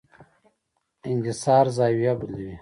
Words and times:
انکسار 1.11 1.65
زاویه 1.77 2.13
بدلوي. 2.19 2.53